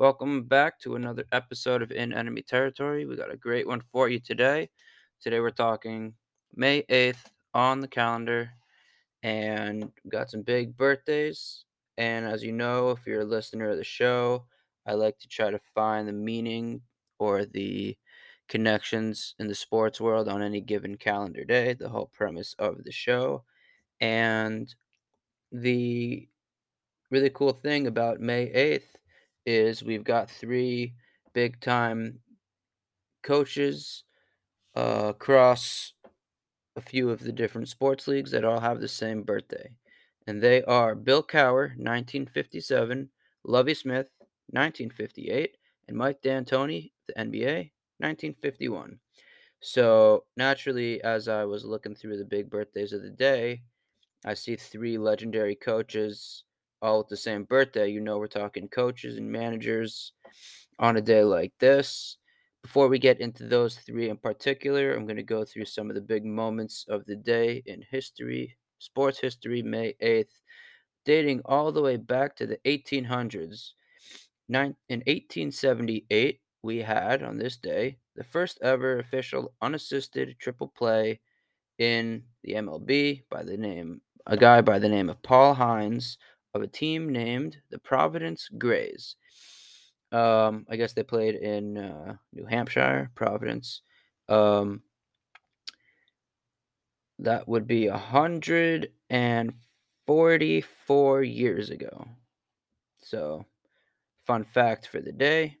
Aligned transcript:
Welcome 0.00 0.44
back 0.44 0.80
to 0.80 0.96
another 0.96 1.26
episode 1.30 1.82
of 1.82 1.92
In 1.92 2.14
Enemy 2.14 2.40
Territory. 2.40 3.04
We 3.04 3.16
got 3.16 3.30
a 3.30 3.36
great 3.36 3.66
one 3.66 3.82
for 3.92 4.08
you 4.08 4.18
today. 4.18 4.70
Today 5.20 5.40
we're 5.40 5.50
talking 5.50 6.14
May 6.56 6.84
8th 6.84 7.26
on 7.52 7.80
the 7.80 7.86
calendar, 7.86 8.48
and 9.22 9.92
got 10.08 10.30
some 10.30 10.40
big 10.40 10.74
birthdays. 10.74 11.66
And 11.98 12.24
as 12.24 12.42
you 12.42 12.50
know, 12.50 12.88
if 12.88 13.00
you're 13.06 13.20
a 13.20 13.26
listener 13.26 13.68
of 13.68 13.76
the 13.76 13.84
show, 13.84 14.46
I 14.86 14.94
like 14.94 15.18
to 15.18 15.28
try 15.28 15.50
to 15.50 15.60
find 15.74 16.08
the 16.08 16.14
meaning 16.14 16.80
or 17.18 17.44
the 17.44 17.94
connections 18.48 19.34
in 19.38 19.48
the 19.48 19.54
sports 19.54 20.00
world 20.00 20.30
on 20.30 20.40
any 20.40 20.62
given 20.62 20.96
calendar 20.96 21.44
day, 21.44 21.74
the 21.74 21.90
whole 21.90 22.10
premise 22.10 22.54
of 22.58 22.84
the 22.84 22.90
show. 22.90 23.44
And 24.00 24.74
the 25.52 26.26
really 27.10 27.28
cool 27.28 27.52
thing 27.52 27.86
about 27.86 28.18
May 28.18 28.46
8th 28.46 28.96
is 29.46 29.82
we've 29.82 30.04
got 30.04 30.30
three 30.30 30.94
big 31.32 31.60
time 31.60 32.18
coaches 33.22 34.04
uh, 34.76 35.06
across 35.08 35.94
a 36.76 36.80
few 36.80 37.10
of 37.10 37.20
the 37.20 37.32
different 37.32 37.68
sports 37.68 38.06
leagues 38.06 38.30
that 38.30 38.44
all 38.44 38.60
have 38.60 38.80
the 38.80 38.88
same 38.88 39.22
birthday. 39.22 39.70
And 40.26 40.42
they 40.42 40.62
are 40.64 40.94
Bill 40.94 41.22
Cowher, 41.22 41.70
1957, 41.76 43.08
Lovie 43.44 43.74
Smith, 43.74 44.06
1958, 44.50 45.56
and 45.88 45.96
Mike 45.96 46.22
D'Antoni, 46.22 46.92
the 47.06 47.14
NBA, 47.14 47.70
1951. 47.98 48.98
So 49.60 50.24
naturally, 50.36 51.02
as 51.02 51.28
I 51.28 51.44
was 51.44 51.64
looking 51.64 51.94
through 51.94 52.16
the 52.16 52.24
big 52.24 52.48
birthdays 52.48 52.92
of 52.92 53.02
the 53.02 53.10
day, 53.10 53.62
I 54.24 54.34
see 54.34 54.56
three 54.56 54.98
legendary 54.98 55.54
coaches 55.54 56.44
all 56.82 56.98
with 56.98 57.08
the 57.08 57.16
same 57.16 57.44
birthday. 57.44 57.88
You 57.88 58.00
know, 58.00 58.18
we're 58.18 58.26
talking 58.26 58.68
coaches 58.68 59.16
and 59.16 59.30
managers 59.30 60.12
on 60.78 60.96
a 60.96 61.00
day 61.00 61.22
like 61.22 61.52
this. 61.60 62.16
Before 62.62 62.88
we 62.88 62.98
get 62.98 63.20
into 63.20 63.46
those 63.46 63.76
three 63.76 64.10
in 64.10 64.16
particular, 64.16 64.94
I'm 64.94 65.06
going 65.06 65.16
to 65.16 65.22
go 65.22 65.44
through 65.44 65.64
some 65.64 65.88
of 65.88 65.94
the 65.94 66.02
big 66.02 66.24
moments 66.24 66.84
of 66.88 67.04
the 67.06 67.16
day 67.16 67.62
in 67.66 67.82
history, 67.90 68.56
sports 68.78 69.18
history, 69.18 69.62
May 69.62 69.94
8th, 70.02 70.34
dating 71.06 71.40
all 71.46 71.72
the 71.72 71.82
way 71.82 71.96
back 71.96 72.36
to 72.36 72.46
the 72.46 72.58
1800s. 72.66 73.70
Nine, 74.48 74.74
in 74.88 74.98
1878, 75.00 76.40
we 76.62 76.78
had 76.78 77.22
on 77.22 77.38
this 77.38 77.56
day 77.56 77.96
the 78.16 78.24
first 78.24 78.58
ever 78.62 78.98
official 78.98 79.54
unassisted 79.62 80.36
triple 80.38 80.68
play 80.76 81.20
in 81.78 82.22
the 82.44 82.52
MLB 82.54 83.22
by 83.30 83.42
the 83.42 83.56
name 83.56 84.02
a 84.26 84.36
guy 84.36 84.60
by 84.60 84.78
the 84.78 84.88
name 84.88 85.08
of 85.08 85.22
Paul 85.22 85.54
Hines 85.54 86.18
of 86.54 86.62
a 86.62 86.66
team 86.66 87.10
named 87.10 87.56
the 87.70 87.78
Providence 87.78 88.48
Grays. 88.58 89.16
Um, 90.12 90.66
I 90.68 90.76
guess 90.76 90.92
they 90.92 91.02
played 91.02 91.36
in 91.36 91.76
uh, 91.76 92.16
New 92.32 92.44
Hampshire, 92.46 93.10
Providence. 93.14 93.82
Um, 94.28 94.82
that 97.20 97.46
would 97.46 97.66
be 97.66 97.86
hundred 97.86 98.92
and 99.08 99.52
forty-four 100.06 101.22
years 101.22 101.70
ago. 101.70 102.08
So, 103.02 103.44
fun 104.26 104.44
fact 104.44 104.88
for 104.88 105.00
the 105.00 105.12
day. 105.12 105.56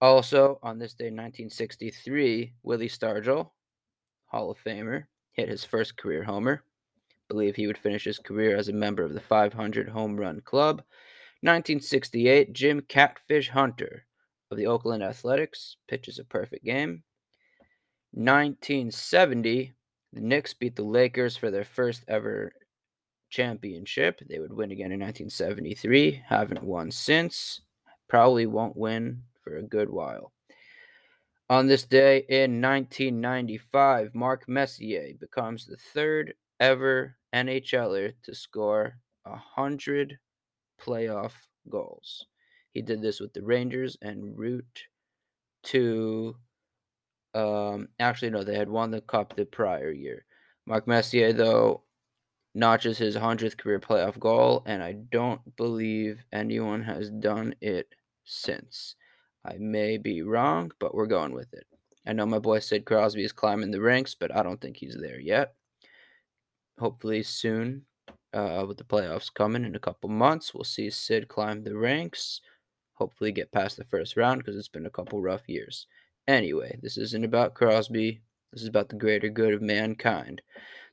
Also, 0.00 0.58
on 0.62 0.78
this 0.78 0.94
day, 0.94 1.06
1963, 1.06 2.54
Willie 2.64 2.88
Stargell, 2.88 3.50
Hall 4.26 4.50
of 4.50 4.58
Famer, 4.66 5.04
hit 5.32 5.48
his 5.48 5.64
first 5.64 5.96
career 5.96 6.24
homer. 6.24 6.64
Believe 7.32 7.56
he 7.56 7.66
would 7.66 7.78
finish 7.78 8.04
his 8.04 8.18
career 8.18 8.58
as 8.58 8.68
a 8.68 8.74
member 8.74 9.02
of 9.02 9.14
the 9.14 9.20
500 9.20 9.88
home 9.88 10.20
run 10.20 10.42
club. 10.42 10.82
1968, 11.40 12.52
Jim 12.52 12.82
Catfish 12.82 13.48
Hunter 13.48 14.04
of 14.50 14.58
the 14.58 14.66
Oakland 14.66 15.02
Athletics 15.02 15.78
pitches 15.88 16.18
a 16.18 16.24
perfect 16.24 16.62
game. 16.62 17.02
1970, 18.10 19.72
the 20.12 20.20
Knicks 20.20 20.52
beat 20.52 20.76
the 20.76 20.82
Lakers 20.82 21.34
for 21.34 21.50
their 21.50 21.64
first 21.64 22.04
ever 22.06 22.52
championship. 23.30 24.20
They 24.28 24.38
would 24.38 24.52
win 24.52 24.70
again 24.70 24.92
in 24.92 25.00
1973. 25.00 26.24
Haven't 26.28 26.62
won 26.62 26.90
since. 26.90 27.62
Probably 28.10 28.44
won't 28.44 28.76
win 28.76 29.22
for 29.42 29.56
a 29.56 29.62
good 29.62 29.88
while. 29.88 30.34
On 31.48 31.66
this 31.66 31.84
day 31.84 32.26
in 32.28 32.60
1995, 32.60 34.14
Mark 34.14 34.46
Messier 34.46 35.14
becomes 35.18 35.64
the 35.64 35.78
third 35.94 36.34
ever 36.60 37.16
NHLer 37.34 38.14
to 38.22 38.34
score 38.34 38.94
a 39.24 39.36
hundred 39.36 40.18
playoff 40.80 41.32
goals. 41.68 42.26
He 42.72 42.82
did 42.82 43.02
this 43.02 43.20
with 43.20 43.32
the 43.32 43.42
Rangers 43.42 43.96
and 44.02 44.36
route 44.36 44.84
to 45.64 46.36
um 47.34 47.88
actually 47.98 48.30
no, 48.30 48.42
they 48.42 48.56
had 48.56 48.68
won 48.68 48.90
the 48.90 49.00
cup 49.00 49.36
the 49.36 49.44
prior 49.44 49.90
year. 49.90 50.24
Mark 50.66 50.86
Messier 50.86 51.32
though 51.32 51.82
notches 52.54 52.98
his 52.98 53.16
100th 53.16 53.56
career 53.56 53.80
playoff 53.80 54.18
goal 54.18 54.62
and 54.66 54.82
I 54.82 54.92
don't 54.92 55.56
believe 55.56 56.24
anyone 56.32 56.82
has 56.82 57.10
done 57.10 57.54
it 57.60 57.88
since. 58.24 58.96
I 59.44 59.56
may 59.58 59.96
be 59.96 60.22
wrong, 60.22 60.72
but 60.78 60.94
we're 60.94 61.06
going 61.06 61.32
with 61.32 61.52
it. 61.54 61.66
I 62.06 62.12
know 62.12 62.26
my 62.26 62.38
boy 62.38 62.58
Sid 62.58 62.84
Crosby 62.84 63.24
is 63.24 63.32
climbing 63.32 63.70
the 63.70 63.80
ranks, 63.80 64.14
but 64.14 64.34
I 64.34 64.42
don't 64.42 64.60
think 64.60 64.76
he's 64.76 64.96
there 65.00 65.20
yet. 65.20 65.54
Hopefully 66.82 67.22
soon 67.22 67.86
uh, 68.34 68.64
with 68.66 68.76
the 68.76 68.82
playoffs 68.82 69.32
coming 69.32 69.64
in 69.64 69.76
a 69.76 69.78
couple 69.78 70.10
months. 70.10 70.52
We'll 70.52 70.64
see 70.64 70.90
Sid 70.90 71.28
climb 71.28 71.62
the 71.62 71.76
ranks, 71.76 72.40
hopefully 72.94 73.30
get 73.30 73.52
past 73.52 73.76
the 73.76 73.84
first 73.84 74.16
round 74.16 74.40
because 74.40 74.56
it's 74.56 74.66
been 74.66 74.86
a 74.86 74.90
couple 74.90 75.22
rough 75.22 75.48
years. 75.48 75.86
Anyway, 76.26 76.76
this 76.82 76.98
isn't 76.98 77.24
about 77.24 77.54
Crosby. 77.54 78.20
This 78.52 78.62
is 78.62 78.68
about 78.68 78.88
the 78.88 78.96
greater 78.96 79.28
good 79.28 79.54
of 79.54 79.62
mankind. 79.62 80.42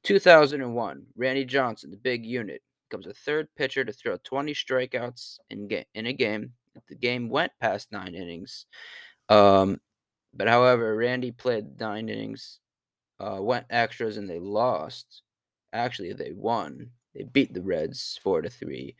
2001, 0.03 1.07
Randy 1.17 1.43
Johnson, 1.43 1.89
the 1.89 1.97
big 1.97 2.23
unit, 2.23 2.61
becomes 2.87 3.07
a 3.07 3.13
third 3.13 3.47
pitcher 3.57 3.83
to 3.83 3.91
throw 3.91 4.17
20 4.23 4.53
strikeouts 4.53 5.39
in, 5.49 5.67
ga- 5.67 5.87
in 5.95 6.05
a 6.05 6.13
game. 6.13 6.53
The 6.87 6.95
game 6.95 7.29
went 7.29 7.51
past 7.59 7.91
nine 7.91 8.13
innings. 8.13 8.67
Um, 9.27 9.81
but 10.35 10.47
however, 10.47 10.95
Randy 10.95 11.31
played 11.31 11.79
nine 11.79 12.09
innings, 12.09 12.59
uh, 13.19 13.39
went 13.41 13.65
extras, 13.71 14.17
and 14.17 14.29
they 14.29 14.37
lost. 14.37 15.23
Actually, 15.73 16.13
they 16.13 16.31
won 16.31 16.91
they 17.15 17.23
beat 17.23 17.53
the 17.53 17.61
Reds 17.61 18.19
four 18.23 18.41
to 18.41 18.49
three. 18.49 18.95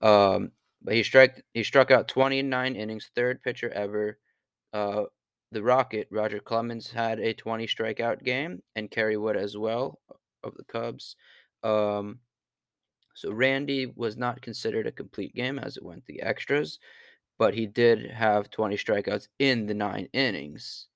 Um, 0.00 0.52
but 0.82 0.94
he 0.94 1.02
struck 1.02 1.30
he 1.54 1.62
struck 1.64 1.90
out 1.90 2.08
29 2.08 2.76
innings, 2.76 3.10
third 3.14 3.42
pitcher 3.42 3.70
ever. 3.70 4.18
Uh, 4.72 5.04
the 5.52 5.62
Rocket 5.62 6.08
Roger 6.10 6.40
Clemens 6.40 6.90
had 6.90 7.20
a 7.20 7.34
20 7.34 7.66
strikeout 7.66 8.24
game, 8.24 8.62
and 8.76 8.90
Kerry 8.90 9.16
Wood 9.16 9.36
as 9.36 9.56
well 9.56 10.00
of 10.42 10.54
the 10.56 10.64
Cubs. 10.64 11.16
Um, 11.62 12.20
so 13.14 13.32
Randy 13.32 13.86
was 13.86 14.16
not 14.16 14.42
considered 14.42 14.86
a 14.86 14.92
complete 14.92 15.34
game 15.34 15.58
as 15.58 15.76
it 15.76 15.84
went 15.84 16.06
the 16.06 16.22
extras, 16.22 16.78
but 17.38 17.54
he 17.54 17.66
did 17.66 18.10
have 18.10 18.50
20 18.50 18.76
strikeouts 18.76 19.28
in 19.38 19.66
the 19.66 19.74
nine 19.74 20.08
innings. 20.12 20.88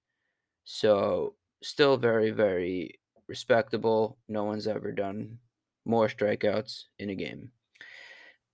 So 0.64 1.36
still 1.62 1.96
very 1.96 2.30
very 2.30 3.00
respectable. 3.28 4.18
No 4.28 4.44
one's 4.44 4.66
ever 4.66 4.92
done 4.92 5.38
more 5.84 6.08
strikeouts 6.08 6.84
in 6.98 7.10
a 7.10 7.14
game. 7.14 7.50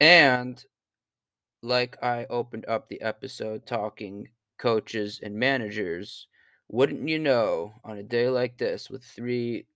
And 0.01 0.63
like 1.63 1.97
I 2.03 2.27
opened 2.29 2.67
up 2.69 2.89
the 2.89 3.01
episode 3.01 3.67
talking 3.67 4.29
coaches 4.59 5.21
and 5.23 5.35
managers, 5.35 6.27
wouldn't 6.69 7.09
you 7.09 7.19
know, 7.19 7.73
on 7.85 7.99
a 7.99 8.03
day 8.03 8.29
like 8.29 8.59
this 8.59 8.91
with 8.91 9.05
three 9.05 9.67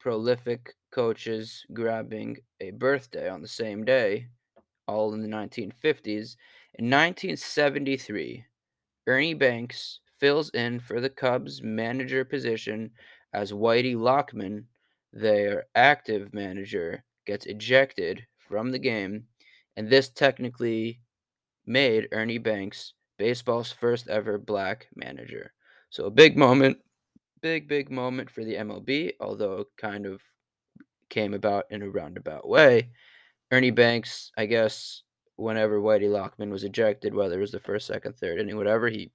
prolific 0.00 0.74
coaches 0.92 1.64
grabbing 1.72 2.36
a 2.60 2.70
birthday 2.70 3.28
on 3.28 3.42
the 3.42 3.48
same 3.48 3.84
day, 3.84 4.28
all 4.86 5.14
in 5.14 5.22
the 5.22 5.28
1950s, 5.28 6.36
in 6.74 6.86
1973, 6.86 8.44
Ernie 9.06 9.34
Banks 9.34 10.00
fills 10.18 10.50
in 10.50 10.80
for 10.80 11.00
the 11.00 11.10
Cubs 11.10 11.62
manager 11.62 12.24
position 12.24 12.90
as 13.32 13.52
Whitey 13.52 13.96
Lockman 13.96 14.66
their 15.12 15.66
active 15.74 16.32
manager 16.32 17.04
gets 17.26 17.46
ejected 17.46 18.26
from 18.38 18.70
the 18.70 18.78
game, 18.78 19.24
and 19.76 19.88
this 19.88 20.08
technically 20.08 21.00
made 21.66 22.08
Ernie 22.12 22.38
Banks 22.38 22.94
baseball's 23.18 23.70
first 23.70 24.08
ever 24.08 24.38
black 24.38 24.88
manager. 24.96 25.52
So 25.90 26.06
a 26.06 26.10
big 26.10 26.36
moment, 26.36 26.78
big, 27.42 27.68
big 27.68 27.90
moment 27.90 28.30
for 28.30 28.44
the 28.44 28.54
MLB, 28.54 29.12
although 29.20 29.58
it 29.58 29.66
kind 29.76 30.06
of 30.06 30.22
came 31.10 31.34
about 31.34 31.66
in 31.70 31.82
a 31.82 31.90
roundabout 31.90 32.48
way. 32.48 32.90
Ernie 33.50 33.70
Banks, 33.70 34.32
I 34.38 34.46
guess, 34.46 35.02
whenever 35.36 35.78
Whitey 35.78 36.08
Lockman 36.08 36.50
was 36.50 36.64
ejected, 36.64 37.14
whether 37.14 37.36
it 37.36 37.40
was 37.40 37.52
the 37.52 37.60
first, 37.60 37.86
second, 37.86 38.16
third 38.16 38.40
inning, 38.40 38.56
whatever, 38.56 38.88
he 38.88 39.12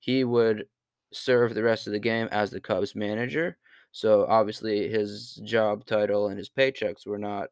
he 0.00 0.24
would 0.24 0.66
serve 1.12 1.54
the 1.54 1.62
rest 1.62 1.86
of 1.86 1.92
the 1.92 1.98
game 1.98 2.28
as 2.30 2.50
the 2.50 2.60
Cubs 2.60 2.94
manager. 2.94 3.56
So 3.92 4.26
obviously 4.28 4.88
his 4.88 5.40
job 5.44 5.84
title 5.84 6.28
and 6.28 6.38
his 6.38 6.50
paychecks 6.50 7.06
were 7.06 7.18
not 7.18 7.48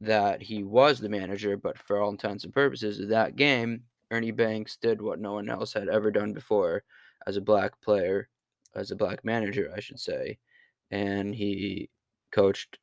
that 0.00 0.42
he 0.42 0.64
was 0.64 0.98
the 0.98 1.08
manager, 1.08 1.56
but 1.56 1.78
for 1.78 1.98
all 1.98 2.10
intents 2.10 2.44
and 2.44 2.52
purposes 2.52 3.00
of 3.00 3.08
that 3.08 3.36
game, 3.36 3.82
Ernie 4.10 4.30
Banks 4.30 4.76
did 4.76 5.00
what 5.00 5.20
no 5.20 5.32
one 5.32 5.48
else 5.48 5.72
had 5.72 5.88
ever 5.88 6.10
done 6.10 6.32
before 6.32 6.82
as 7.26 7.36
a 7.36 7.40
black 7.40 7.80
player, 7.80 8.28
as 8.74 8.90
a 8.90 8.96
black 8.96 9.24
manager, 9.24 9.72
I 9.74 9.80
should 9.80 10.00
say, 10.00 10.38
and 10.90 11.34
he 11.34 11.90
coached 12.32 12.78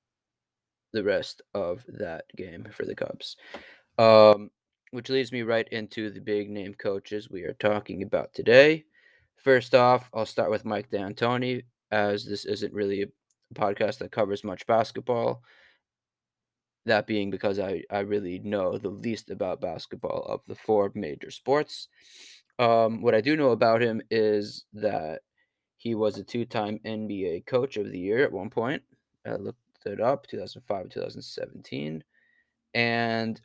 the 0.93 1.03
rest 1.03 1.41
of 1.53 1.83
that 1.87 2.25
game 2.35 2.67
for 2.71 2.85
the 2.85 2.95
Cubs. 2.95 3.35
Um, 3.97 4.51
which 4.91 5.09
leads 5.09 5.31
me 5.31 5.41
right 5.41 5.67
into 5.69 6.09
the 6.09 6.21
big 6.21 6.49
name 6.49 6.73
coaches 6.73 7.29
we 7.29 7.43
are 7.43 7.53
talking 7.53 8.03
about 8.03 8.33
today. 8.33 8.85
First 9.47 9.73
off, 9.73 10.09
I'll 10.13 10.25
start 10.25 10.51
with 10.51 10.65
Mike 10.65 10.89
D'Antoni, 10.89 11.63
as 11.89 12.25
this 12.25 12.43
isn't 12.43 12.73
really 12.73 13.03
a 13.03 13.07
podcast 13.55 13.99
that 13.99 14.11
covers 14.11 14.43
much 14.43 14.67
basketball. 14.67 15.41
That 16.85 17.07
being 17.07 17.31
because 17.31 17.57
I, 17.57 17.83
I 17.89 17.99
really 17.99 18.39
know 18.39 18.77
the 18.77 18.89
least 18.89 19.29
about 19.29 19.61
basketball 19.61 20.25
of 20.27 20.41
the 20.49 20.55
four 20.55 20.91
major 20.95 21.31
sports. 21.31 21.87
Um, 22.59 23.01
what 23.01 23.15
I 23.15 23.21
do 23.21 23.37
know 23.37 23.51
about 23.51 23.81
him 23.81 24.01
is 24.11 24.65
that 24.73 25.21
he 25.77 25.95
was 25.95 26.17
a 26.17 26.25
two 26.25 26.43
time 26.43 26.81
NBA 26.85 27.45
Coach 27.45 27.77
of 27.77 27.89
the 27.89 27.99
Year 27.99 28.25
at 28.25 28.33
one 28.33 28.49
point. 28.49 28.83
I 29.25 29.35
looked 29.35 29.61
it 29.85 30.01
up 30.01 30.27
2005 30.27 30.89
2017. 30.89 32.03
And 32.73 33.41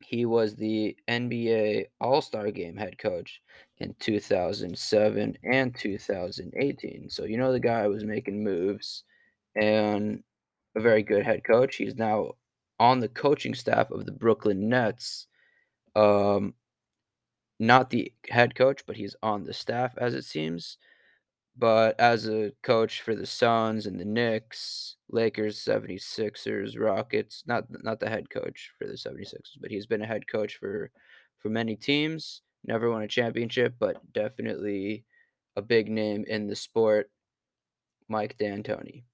he 0.00 0.24
was 0.26 0.54
the 0.54 0.96
NBA 1.08 1.86
All 2.00 2.22
Star 2.22 2.50
Game 2.50 2.76
head 2.76 2.98
coach 2.98 3.40
in 3.78 3.94
2007 4.00 5.36
and 5.44 5.74
2018. 5.74 7.10
So, 7.10 7.24
you 7.24 7.36
know, 7.36 7.52
the 7.52 7.60
guy 7.60 7.86
was 7.88 8.04
making 8.04 8.42
moves 8.42 9.04
and 9.60 10.22
a 10.76 10.80
very 10.80 11.02
good 11.02 11.24
head 11.24 11.44
coach. 11.44 11.76
He's 11.76 11.96
now 11.96 12.32
on 12.78 13.00
the 13.00 13.08
coaching 13.08 13.54
staff 13.54 13.90
of 13.90 14.06
the 14.06 14.12
Brooklyn 14.12 14.68
Nets. 14.68 15.26
Um, 15.96 16.54
not 17.58 17.90
the 17.90 18.12
head 18.28 18.54
coach, 18.54 18.84
but 18.86 18.96
he's 18.96 19.16
on 19.22 19.44
the 19.44 19.52
staff 19.52 19.94
as 19.98 20.14
it 20.14 20.24
seems. 20.24 20.78
But 21.56 21.98
as 21.98 22.28
a 22.28 22.52
coach 22.62 23.00
for 23.02 23.16
the 23.16 23.26
Suns 23.26 23.86
and 23.86 23.98
the 23.98 24.04
Knicks, 24.04 24.97
Lakers, 25.10 25.58
76ers, 25.58 26.78
Rockets, 26.78 27.42
not 27.46 27.64
not 27.82 28.00
the 28.00 28.08
head 28.08 28.30
coach 28.30 28.70
for 28.78 28.86
the 28.86 28.94
76ers, 28.94 29.56
but 29.60 29.70
he's 29.70 29.86
been 29.86 30.02
a 30.02 30.06
head 30.06 30.26
coach 30.26 30.56
for 30.56 30.90
for 31.38 31.48
many 31.48 31.76
teams. 31.76 32.42
Never 32.64 32.90
won 32.90 33.02
a 33.02 33.08
championship, 33.08 33.74
but 33.78 34.12
definitely 34.12 35.04
a 35.56 35.62
big 35.62 35.90
name 35.90 36.24
in 36.28 36.46
the 36.46 36.56
sport. 36.56 37.10
Mike 38.08 38.36
D'Antoni. 38.38 39.04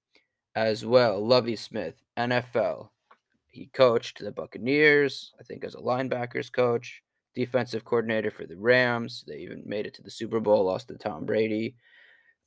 As 0.55 0.85
well, 0.85 1.25
Lovie 1.25 1.57
Smith, 1.57 1.95
NFL. 2.17 2.89
He 3.47 3.67
coached 3.67 4.19
the 4.19 4.31
Buccaneers, 4.31 5.33
I 5.39 5.43
think 5.43 5.63
as 5.63 5.75
a 5.75 5.79
linebackers 5.79 6.51
coach, 6.51 7.01
defensive 7.35 7.83
coordinator 7.83 8.31
for 8.31 8.45
the 8.45 8.57
Rams. 8.57 9.23
They 9.27 9.37
even 9.39 9.63
made 9.65 9.85
it 9.85 9.93
to 9.95 10.01
the 10.01 10.11
Super 10.11 10.39
Bowl, 10.39 10.65
lost 10.65 10.87
to 10.87 10.97
Tom 10.97 11.25
Brady. 11.25 11.75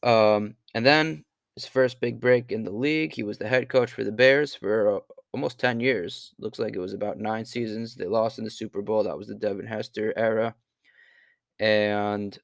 Um, 0.02 0.54
and 0.74 0.84
then 0.84 1.24
his 1.58 1.66
first 1.66 2.00
big 2.00 2.20
break 2.20 2.52
in 2.52 2.62
the 2.62 2.70
league, 2.70 3.12
he 3.12 3.25
was 3.25 3.37
the 3.37 3.49
head 3.49 3.69
coach 3.69 3.90
for 3.90 4.05
the 4.05 4.12
Bears 4.12 4.55
for 4.55 4.96
uh, 4.96 5.00
almost 5.32 5.58
10 5.58 5.81
years. 5.81 6.32
Looks 6.38 6.60
like 6.60 6.76
it 6.76 6.81
was 6.81 6.94
about 6.94 7.19
nine 7.19 7.44
seasons. 7.44 7.96
They 7.96 8.06
lost 8.06 8.38
in 8.38 8.44
the 8.44 8.50
Super 8.50 8.81
Bowl. 8.81 9.02
That 9.02 9.19
was 9.19 9.26
the 9.26 9.34
Devin 9.34 9.66
Hester 9.66 10.14
era. 10.16 10.55
And 11.58 12.38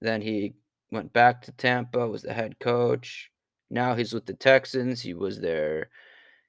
then 0.00 0.20
he 0.20 0.54
went 0.90 1.12
back 1.12 1.40
to 1.42 1.52
Tampa, 1.52 2.08
was 2.08 2.22
the 2.22 2.32
head 2.32 2.58
coach. 2.58 3.30
Now 3.70 3.94
he's 3.94 4.12
with 4.12 4.26
the 4.26 4.34
Texans. 4.34 5.00
He 5.00 5.14
was 5.14 5.38
their 5.38 5.88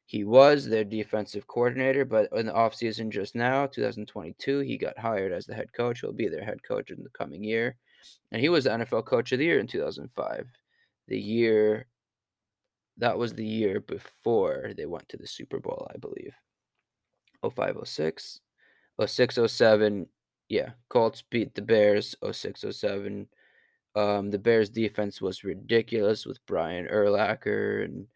he 0.08 0.24
was 0.24 0.68
their 0.68 0.84
defensive 0.84 1.46
coordinator, 1.46 2.06
but 2.06 2.30
in 2.34 2.48
the 2.48 2.52
offseason 2.52 3.12
just 3.12 3.36
now, 3.36 3.68
2022, 3.68 4.62
he 4.62 4.76
got 4.76 4.98
hired 4.98 5.32
as 5.32 5.46
the 5.46 5.54
head 5.54 5.72
coach. 5.74 6.02
He'll 6.02 6.12
be 6.12 6.28
their 6.28 6.44
head 6.44 6.64
coach 6.64 6.90
in 6.90 7.04
the 7.04 7.12
coming 7.12 7.44
year. 7.44 7.78
And 8.32 8.42
he 8.42 8.50
was 8.50 8.64
the 8.64 8.72
NFL 8.72 9.06
coach 9.06 9.32
of 9.32 9.38
the 9.38 9.46
year 9.46 9.60
in 9.60 9.68
2005. 9.68 10.48
The 11.10 11.20
year 11.20 11.88
that 13.00 13.18
was 13.18 13.34
the 13.34 13.46
year 13.46 13.80
before 13.80 14.74
they 14.78 14.86
went 14.86 15.08
to 15.10 15.18
the 15.18 15.28
Super 15.28 15.60
Bowl, 15.60 15.90
I 15.94 15.98
believe. 15.98 16.34
05 17.44 17.78
06. 17.86 18.42
06 19.06 19.40
07. 19.48 20.08
Yeah, 20.50 20.72
Colts 20.90 21.24
beat 21.30 21.56
the 21.56 21.62
Bears 21.62 22.16
06 22.30 22.66
07. 22.72 23.28
Um, 23.96 24.32
the 24.32 24.40
Bears 24.40 24.70
defense 24.70 25.22
was 25.22 25.44
ridiculous 25.44 26.26
with 26.26 26.46
Brian 26.46 26.88
Urlacher 26.88 27.86
and 27.86 28.08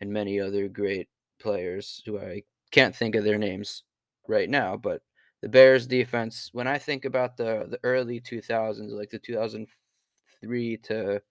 and 0.00 0.12
many 0.12 0.40
other 0.40 0.68
great 0.68 1.08
players 1.40 2.02
who 2.04 2.18
I 2.18 2.42
can't 2.72 2.96
think 2.96 3.14
of 3.14 3.24
their 3.24 3.38
names 3.38 3.84
right 4.26 4.50
now, 4.50 4.76
but 4.76 5.02
the 5.42 5.48
Bears 5.48 5.86
defense, 5.86 6.50
when 6.52 6.66
I 6.66 6.78
think 6.78 7.04
about 7.04 7.36
the 7.36 7.66
the 7.68 7.78
early 7.84 8.20
2000s, 8.20 8.90
like 8.90 9.10
the 9.10 9.18
2003 9.18 10.76
to 10.78 11.22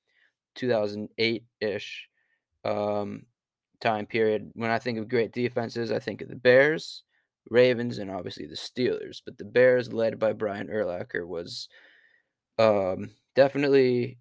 2008 0.56 1.44
ish 1.60 2.08
um, 2.64 3.24
time 3.80 4.06
period, 4.06 4.52
when 4.54 4.72
I 4.72 4.80
think 4.80 4.98
of 4.98 5.10
great 5.10 5.34
defenses, 5.34 5.92
I 5.92 6.00
think 6.00 6.22
of 6.22 6.30
the 6.30 6.36
Bears, 6.36 7.04
Ravens, 7.50 7.98
and 7.98 8.12
obviously 8.12 8.46
the 8.46 8.56
Steelers. 8.56 9.22
But 9.26 9.38
the 9.38 9.46
Bears, 9.46 9.92
led 9.92 10.20
by 10.20 10.34
Brian 10.34 10.68
Urlacher, 10.68 11.28
was 11.28 11.68
um, 12.60 13.10
definitely 13.36 14.20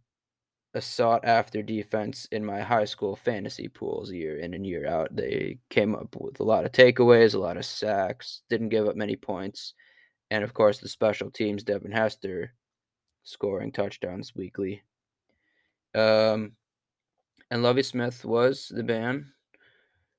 a 0.75 0.81
sought 0.81 1.25
after 1.25 1.63
defense 1.63 2.27
in 2.31 2.45
my 2.45 2.61
high 2.61 2.85
school 2.85 3.17
fantasy 3.17 3.69
pools 3.69 4.13
year 4.13 4.39
in 4.39 4.55
and 4.55 4.67
year 4.67 4.87
out. 4.87 5.15
They 5.15 5.59
came 5.69 5.95
up 5.95 6.15
with 6.19 6.41
a 6.41 6.45
lot 6.45 6.65
of 6.65 6.73
takeaways, 6.73 7.35
a 7.35 7.39
lot 7.39 7.57
of 7.57 7.65
sacks, 7.65 8.43
didn't 8.49 8.69
give 8.69 8.87
up 8.87 8.97
many 8.97 9.17
points. 9.17 9.75
And 10.31 10.45
of 10.45 10.55
course, 10.55 10.79
the 10.79 10.89
special 10.89 11.31
teams, 11.31 11.65
Devin 11.65 11.91
Hester, 11.91 12.55
scoring 13.25 13.73
touchdowns 13.73 14.35
weekly. 14.35 14.83
Um, 15.95 16.53
and 17.51 17.63
Lovie 17.63 17.83
Smith 17.83 18.25
was 18.25 18.71
the 18.75 18.83
man 18.83 19.33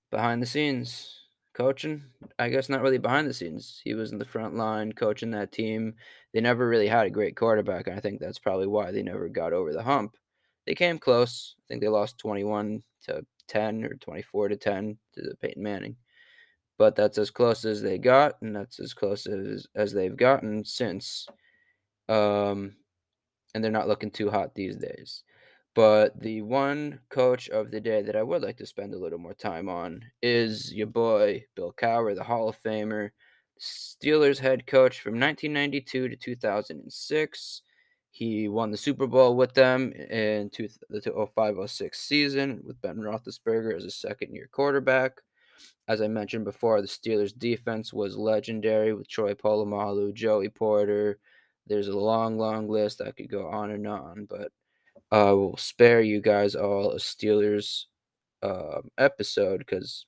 behind 0.09 0.41
the 0.41 0.47
scenes 0.47 1.17
coaching. 1.53 2.03
I 2.39 2.49
guess 2.49 2.69
not 2.69 2.81
really 2.81 2.97
behind 2.97 3.27
the 3.27 3.33
scenes. 3.33 3.81
He 3.83 3.93
was 3.93 4.11
in 4.11 4.17
the 4.17 4.25
front 4.25 4.55
line 4.55 4.91
coaching 4.91 5.31
that 5.31 5.51
team. 5.51 5.95
They 6.33 6.41
never 6.41 6.67
really 6.67 6.87
had 6.87 7.05
a 7.05 7.11
great 7.11 7.35
quarterback, 7.35 7.87
and 7.87 7.95
I 7.95 7.99
think 7.99 8.19
that's 8.19 8.39
probably 8.39 8.67
why 8.67 8.91
they 8.91 9.03
never 9.03 9.29
got 9.29 9.53
over 9.53 9.73
the 9.73 9.83
hump 9.83 10.15
they 10.65 10.75
came 10.75 10.99
close. 10.99 11.55
I 11.59 11.63
think 11.67 11.81
they 11.81 11.87
lost 11.87 12.17
21 12.17 12.83
to 13.05 13.25
10 13.47 13.83
or 13.83 13.95
24 13.95 14.49
to 14.49 14.55
10 14.57 14.97
to 15.13 15.21
the 15.21 15.35
Peyton 15.35 15.63
Manning. 15.63 15.95
But 16.77 16.95
that's 16.95 17.17
as 17.17 17.29
close 17.29 17.65
as 17.65 17.81
they 17.81 17.97
got, 17.97 18.41
and 18.41 18.55
that's 18.55 18.79
as 18.79 18.93
close 18.93 19.27
as, 19.27 19.67
as 19.75 19.93
they've 19.93 20.15
gotten 20.15 20.63
since. 20.65 21.27
Um, 22.09 22.75
and 23.53 23.63
they're 23.63 23.71
not 23.71 23.87
looking 23.87 24.11
too 24.11 24.29
hot 24.29 24.55
these 24.55 24.77
days. 24.77 25.23
But 25.73 26.19
the 26.19 26.41
one 26.41 26.99
coach 27.09 27.47
of 27.49 27.71
the 27.71 27.79
day 27.79 28.01
that 28.01 28.15
I 28.15 28.23
would 28.23 28.41
like 28.41 28.57
to 28.57 28.65
spend 28.65 28.93
a 28.93 28.99
little 28.99 29.19
more 29.19 29.33
time 29.33 29.69
on 29.69 30.03
is 30.21 30.73
your 30.73 30.87
boy, 30.87 31.45
Bill 31.55 31.73
Cowher, 31.73 32.13
the 32.13 32.25
Hall 32.25 32.49
of 32.49 32.61
Famer, 32.61 33.11
Steelers 33.59 34.39
head 34.39 34.67
coach 34.67 34.99
from 34.99 35.13
1992 35.13 36.09
to 36.09 36.15
2006. 36.17 37.61
He 38.09 38.49
won 38.49 38.71
the 38.71 38.77
Super 38.77 39.07
Bowl 39.07 39.37
with 39.37 39.53
them 39.53 39.93
in 39.93 40.49
two, 40.49 40.67
the 40.89 41.29
05 41.33 41.69
06 41.69 41.99
season 41.99 42.61
with 42.65 42.81
Ben 42.81 42.97
Roethlisberger 42.97 43.73
as 43.73 43.85
a 43.85 43.91
second 43.91 44.35
year 44.35 44.49
quarterback. 44.51 45.21
As 45.87 46.01
I 46.01 46.07
mentioned 46.07 46.43
before, 46.43 46.81
the 46.81 46.87
Steelers' 46.87 47.37
defense 47.37 47.93
was 47.93 48.17
legendary 48.17 48.93
with 48.93 49.07
Troy 49.07 49.33
Polamalu, 49.35 50.13
Joey 50.13 50.49
Porter. 50.49 51.19
There's 51.67 51.87
a 51.87 51.97
long, 51.97 52.37
long 52.37 52.67
list. 52.67 52.99
I 52.99 53.11
could 53.11 53.29
go 53.29 53.47
on 53.47 53.71
and 53.71 53.87
on, 53.87 54.25
but 54.29 54.51
I 55.11 55.31
will 55.31 55.57
spare 55.57 56.01
you 56.01 56.21
guys 56.21 56.55
all 56.55 56.91
a 56.91 56.97
Steelers 56.97 57.85
uh, 58.41 58.81
episode 58.97 59.59
because 59.59 60.05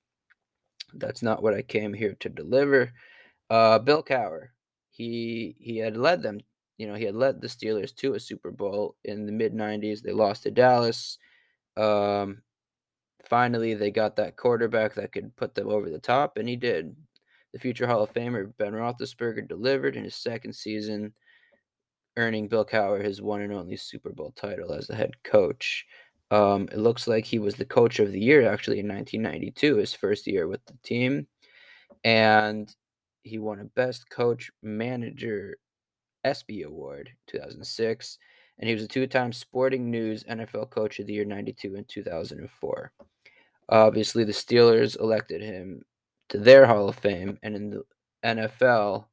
that's 0.93 1.21
not 1.21 1.43
what 1.43 1.53
I 1.53 1.61
came 1.61 1.93
here 1.93 2.15
to 2.21 2.29
deliver. 2.29 2.91
Uh, 3.49 3.79
Bill 3.79 4.03
Cowher, 4.03 4.49
he 4.89 5.55
he 5.59 5.77
had 5.77 5.97
led 5.97 6.21
them 6.21 6.39
you 6.77 6.87
know, 6.87 6.95
he 6.95 7.05
had 7.05 7.15
led 7.15 7.39
the 7.39 7.47
Steelers 7.47 7.95
to 7.95 8.15
a 8.15 8.19
Super 8.19 8.51
Bowl 8.51 8.95
in 9.03 9.25
the 9.25 9.31
mid 9.31 9.53
90s. 9.53 10.01
They 10.01 10.11
lost 10.11 10.43
to 10.43 10.51
Dallas. 10.51 11.17
Um, 11.77 12.41
finally, 13.25 13.73
they 13.73 13.91
got 13.91 14.15
that 14.15 14.37
quarterback 14.37 14.95
that 14.95 15.11
could 15.11 15.35
put 15.35 15.55
them 15.55 15.69
over 15.69 15.89
the 15.89 15.99
top, 15.99 16.37
and 16.37 16.47
he 16.49 16.55
did. 16.55 16.95
The 17.53 17.59
future 17.59 17.85
Hall 17.85 18.01
of 18.03 18.13
Famer 18.13 18.51
Ben 18.57 18.73
Roethlisberger 18.73 19.47
delivered 19.47 19.95
in 19.95 20.03
his 20.03 20.15
second 20.15 20.53
season, 20.53 21.13
earning 22.17 22.47
Bill 22.47 22.65
Cowher 22.65 23.03
his 23.03 23.21
one 23.21 23.41
and 23.41 23.53
only 23.53 23.75
Super 23.75 24.11
Bowl 24.11 24.33
title 24.35 24.73
as 24.73 24.87
the 24.87 24.95
head 24.95 25.11
coach. 25.23 25.85
Um, 26.31 26.67
it 26.71 26.77
looks 26.77 27.07
like 27.07 27.25
he 27.25 27.39
was 27.39 27.55
the 27.55 27.65
coach 27.65 27.99
of 27.99 28.11
the 28.11 28.19
year 28.19 28.51
actually 28.51 28.79
in 28.79 28.87
1992, 28.87 29.77
his 29.77 29.93
first 29.93 30.25
year 30.25 30.47
with 30.47 30.65
the 30.65 30.73
team, 30.83 31.27
and 32.03 32.73
he 33.23 33.39
won 33.39 33.59
a 33.59 33.65
Best 33.65 34.09
Coach 34.09 34.51
Manager 34.61 35.57
ESPY 36.23 36.63
Award 36.63 37.09
2006, 37.27 38.17
and 38.59 38.67
he 38.67 38.73
was 38.73 38.83
a 38.83 38.87
two-time 38.87 39.33
Sporting 39.33 39.89
News 39.89 40.23
NFL 40.23 40.69
Coach 40.69 40.99
of 40.99 41.07
the 41.07 41.13
Year 41.13 41.25
92 41.25 41.75
and 41.75 41.87
2004. 41.87 42.91
Obviously, 43.69 44.23
the 44.23 44.31
Steelers 44.31 44.99
elected 44.99 45.41
him 45.41 45.83
to 46.29 46.37
their 46.37 46.65
Hall 46.65 46.89
of 46.89 46.95
Fame, 46.95 47.37
and 47.43 47.55
in 47.55 47.69
the 47.69 47.83
NFL, 48.23 49.05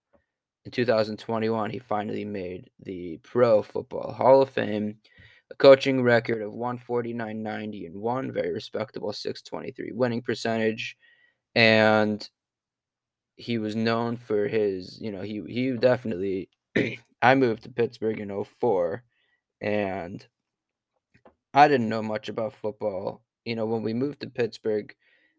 in 0.64 0.70
2021, 0.70 1.70
he 1.70 1.78
finally 1.78 2.24
made 2.24 2.70
the 2.80 3.18
Pro 3.22 3.62
Football 3.62 4.12
Hall 4.12 4.42
of 4.42 4.50
Fame. 4.50 4.98
A 5.50 5.56
coaching 5.56 6.02
record 6.02 6.42
of 6.42 6.54
149, 6.54 7.42
90, 7.42 7.86
and 7.86 7.96
1, 7.96 8.32
very 8.32 8.52
respectable 8.52 9.12
623 9.12 9.92
winning 9.92 10.22
percentage. 10.22 10.96
And 11.56 12.28
he 13.36 13.58
was 13.58 13.74
known 13.74 14.16
for 14.16 14.46
his, 14.46 15.00
you 15.00 15.10
know, 15.10 15.22
he 15.22 15.42
he 15.48 15.72
definitely 15.72 16.50
I 17.22 17.34
moved 17.34 17.64
to 17.64 17.70
Pittsburgh 17.70 18.20
in 18.20 18.44
04 18.44 19.02
and 19.60 20.26
I 21.54 21.68
didn't 21.68 21.88
know 21.88 22.02
much 22.02 22.28
about 22.28 22.54
football. 22.54 23.22
You 23.44 23.56
know, 23.56 23.66
when 23.66 23.82
we 23.82 23.94
moved 23.94 24.20
to 24.20 24.30
Pittsburgh, 24.30 24.94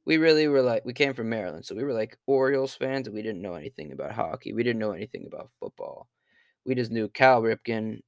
we 0.06 0.18
really 0.18 0.48
were 0.48 0.62
like 0.62 0.86
we 0.86 0.94
came 0.94 1.14
from 1.14 1.30
Maryland, 1.30 1.66
so 1.66 1.76
we 1.76 1.84
were 1.84 1.94
like 1.94 2.18
Orioles 2.28 2.76
fans 2.76 3.10
we 3.10 3.22
didn't 3.22 3.42
know 3.42 3.56
anything 3.56 3.92
about 3.92 4.14
hockey. 4.14 4.54
We 4.54 4.64
didn't 4.64 4.80
know 4.80 4.92
anything 4.92 5.26
about 5.28 5.52
football. 5.60 6.08
We 6.66 6.76
just 6.76 6.92
knew 6.92 7.10
Cal 7.10 7.42
Ripken, 7.42 8.02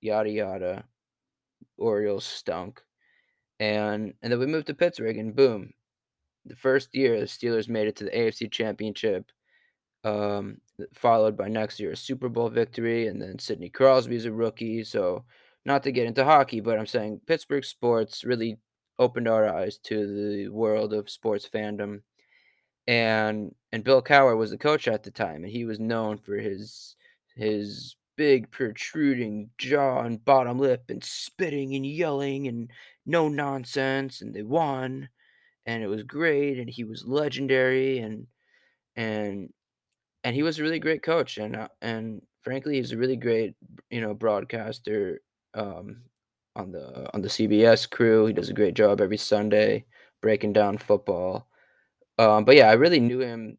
yada 0.00 0.30
yada, 0.30 0.84
Orioles 1.78 2.24
stunk. 2.24 2.80
And 3.60 4.14
and 4.22 4.32
then 4.32 4.40
we 4.40 4.46
moved 4.46 4.68
to 4.68 4.74
Pittsburgh 4.74 5.18
and 5.18 5.36
boom. 5.36 5.72
The 6.46 6.56
first 6.56 6.94
year 6.94 7.18
the 7.20 7.26
Steelers 7.26 7.68
made 7.68 7.88
it 7.88 7.96
to 7.96 8.04
the 8.04 8.10
AFC 8.10 8.50
Championship 8.50 9.30
um, 10.04 10.58
followed 10.94 11.36
by 11.36 11.48
next 11.48 11.78
year's 11.80 12.00
Super 12.00 12.28
Bowl 12.28 12.48
victory, 12.48 13.06
and 13.08 13.20
then 13.20 13.38
Sidney 13.38 13.68
Crosby's 13.68 14.24
a 14.24 14.32
rookie. 14.32 14.84
So, 14.84 15.24
not 15.64 15.82
to 15.84 15.92
get 15.92 16.06
into 16.06 16.24
hockey, 16.24 16.60
but 16.60 16.78
I'm 16.78 16.86
saying 16.86 17.20
Pittsburgh 17.26 17.64
sports 17.64 18.24
really 18.24 18.58
opened 19.02 19.28
our 19.28 19.48
eyes 19.48 19.78
to 19.80 20.06
the 20.06 20.48
world 20.48 20.92
of 20.94 21.10
sports 21.10 21.48
fandom. 21.48 22.02
And 22.86 23.54
and 23.72 23.84
Bill 23.84 24.02
Cowher 24.02 24.36
was 24.36 24.50
the 24.50 24.58
coach 24.58 24.88
at 24.88 25.02
the 25.04 25.10
time, 25.10 25.44
and 25.44 25.52
he 25.52 25.64
was 25.64 25.80
known 25.80 26.18
for 26.18 26.36
his 26.36 26.96
his 27.36 27.96
big 28.16 28.50
protruding 28.50 29.50
jaw 29.58 30.02
and 30.02 30.24
bottom 30.24 30.58
lip 30.58 30.84
and 30.90 31.02
spitting 31.02 31.74
and 31.74 31.86
yelling 31.86 32.46
and 32.48 32.70
no 33.06 33.28
nonsense 33.28 34.20
and 34.20 34.34
they 34.34 34.42
won 34.42 35.08
and 35.66 35.82
it 35.82 35.88
was 35.88 36.02
great 36.04 36.58
and 36.58 36.70
he 36.70 36.84
was 36.84 37.06
legendary 37.06 37.98
and 37.98 38.26
and 38.96 39.52
and 40.24 40.36
he 40.36 40.42
was 40.42 40.58
a 40.58 40.62
really 40.62 40.78
great 40.78 41.02
coach, 41.02 41.38
and, 41.38 41.56
uh, 41.56 41.68
and 41.80 42.22
frankly, 42.42 42.76
he's 42.76 42.92
a 42.92 42.96
really 42.96 43.16
great, 43.16 43.54
you 43.90 44.00
know, 44.00 44.14
broadcaster, 44.14 45.20
um, 45.54 46.02
on 46.56 46.72
the 46.72 47.12
on 47.14 47.22
the 47.22 47.28
CBS 47.28 47.88
crew. 47.90 48.26
He 48.26 48.32
does 48.32 48.48
a 48.48 48.54
great 48.54 48.74
job 48.74 49.00
every 49.00 49.16
Sunday 49.16 49.84
breaking 50.20 50.52
down 50.52 50.78
football. 50.78 51.48
Um, 52.18 52.44
but 52.44 52.56
yeah, 52.56 52.68
I 52.68 52.74
really 52.74 53.00
knew 53.00 53.20
him 53.20 53.58